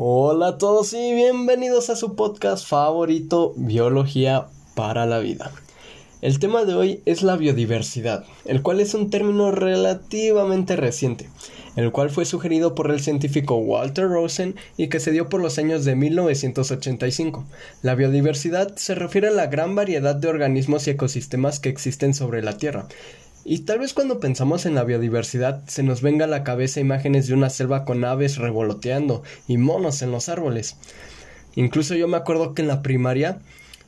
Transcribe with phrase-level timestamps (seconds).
[0.00, 5.50] Hola a todos y bienvenidos a su podcast favorito, Biología para la Vida.
[6.22, 11.28] El tema de hoy es la biodiversidad, el cual es un término relativamente reciente,
[11.74, 15.58] el cual fue sugerido por el científico Walter Rosen y que se dio por los
[15.58, 17.44] años de 1985.
[17.82, 22.40] La biodiversidad se refiere a la gran variedad de organismos y ecosistemas que existen sobre
[22.44, 22.86] la Tierra,
[23.48, 27.26] y tal vez cuando pensamos en la biodiversidad se nos venga a la cabeza imágenes
[27.26, 30.76] de una selva con aves revoloteando y monos en los árboles.
[31.54, 33.38] Incluso yo me acuerdo que en la primaria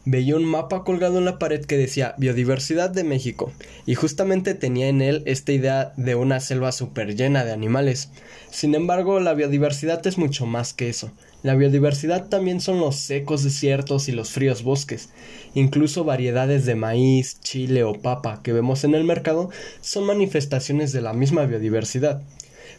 [0.04, 3.52] veía un mapa colgado en la pared que decía Biodiversidad de México,
[3.86, 8.10] y justamente tenía en él esta idea de una selva súper llena de animales.
[8.50, 11.12] Sin embargo, la biodiversidad es mucho más que eso.
[11.42, 15.10] La biodiversidad también son los secos desiertos y los fríos bosques.
[15.54, 21.00] Incluso variedades de maíz, chile o papa que vemos en el mercado son manifestaciones de
[21.00, 22.22] la misma biodiversidad.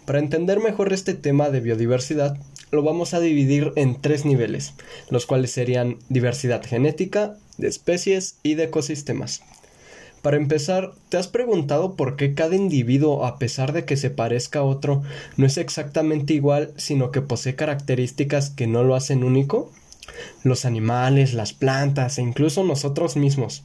[0.06, 2.38] Para entender mejor este tema de biodiversidad,
[2.72, 4.74] lo vamos a dividir en tres niveles,
[5.10, 9.42] los cuales serían diversidad genética, de especies y de ecosistemas.
[10.22, 14.60] Para empezar, ¿te has preguntado por qué cada individuo, a pesar de que se parezca
[14.60, 15.02] a otro,
[15.36, 19.72] no es exactamente igual, sino que posee características que no lo hacen único?
[20.44, 23.64] Los animales, las plantas e incluso nosotros mismos.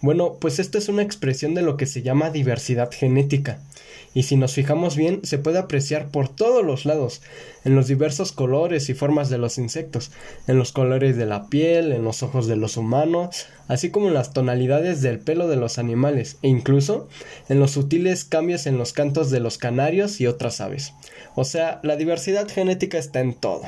[0.00, 3.60] Bueno, pues esto es una expresión de lo que se llama diversidad genética
[4.14, 7.22] y si nos fijamos bien se puede apreciar por todos los lados,
[7.64, 10.10] en los diversos colores y formas de los insectos,
[10.46, 14.14] en los colores de la piel, en los ojos de los humanos, así como en
[14.14, 17.08] las tonalidades del pelo de los animales e incluso
[17.48, 20.94] en los sutiles cambios en los cantos de los canarios y otras aves.
[21.34, 23.62] O sea, la diversidad genética está en todo.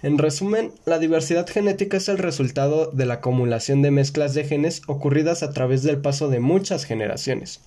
[0.00, 4.82] En resumen, la diversidad genética es el resultado de la acumulación de mezclas de genes
[4.86, 7.60] ocurridas a través del paso de muchas generaciones.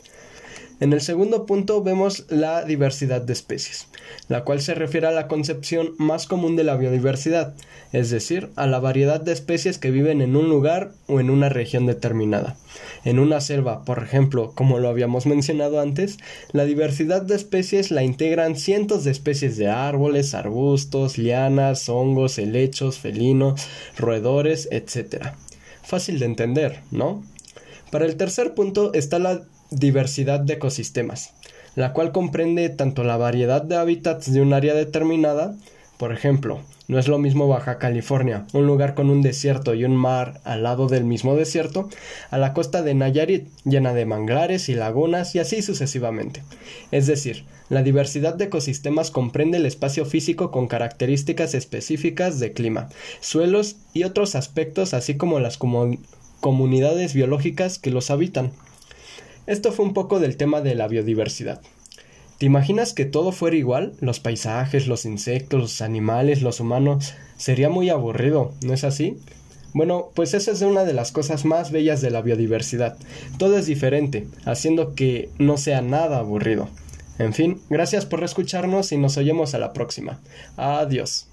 [0.82, 3.86] En el segundo punto vemos la diversidad de especies,
[4.30, 7.54] la cual se refiere a la concepción más común de la biodiversidad,
[7.94, 11.50] es decir, a la variedad de especies que viven en un lugar o en una
[11.50, 12.58] región determinada.
[13.06, 16.18] En una selva, por ejemplo, como lo habíamos mencionado antes,
[16.52, 22.98] la diversidad de especies la integran cientos de especies de árboles, arbustos, lianas, hongos, helechos,
[22.98, 23.68] felinos,
[24.00, 25.34] roedores, etc.
[25.84, 27.24] Fácil de entender, ¿no?
[27.92, 31.34] Para el tercer punto está la diversidad de ecosistemas,
[31.76, 35.56] la cual comprende tanto la variedad de hábitats de un área determinada,
[35.98, 39.96] por ejemplo, no es lo mismo Baja California, un lugar con un desierto y un
[39.96, 41.88] mar al lado del mismo desierto,
[42.32, 46.44] a la costa de Nayarit, llena de manglares y lagunas y así sucesivamente.
[46.92, 52.90] Es decir, la diversidad de ecosistemas comprende el espacio físico con características específicas de clima,
[53.22, 55.58] suelos y otros aspectos, así como las
[56.42, 58.52] comunidades biológicas que los habitan.
[59.48, 61.62] Esto fue un poco del tema de la biodiversidad.
[62.38, 63.94] ¿Te imaginas que todo fuera igual?
[64.00, 67.14] Los paisajes, los insectos, los animales, los humanos.
[67.38, 69.18] Sería muy aburrido, ¿no es así?
[69.74, 72.98] Bueno, pues esa es una de las cosas más bellas de la biodiversidad.
[73.38, 76.68] Todo es diferente, haciendo que no sea nada aburrido.
[77.20, 80.20] En fin, gracias por escucharnos y nos oyemos a la próxima.
[80.58, 81.31] Adiós.